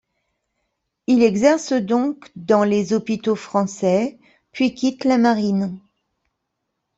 [1.05, 4.17] Il exerce donc dans les hôpitaux français,
[4.51, 5.79] puis quitte la marine.